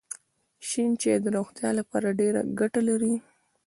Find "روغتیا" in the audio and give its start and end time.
1.35-1.69